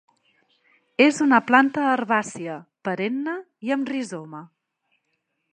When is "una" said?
1.25-1.39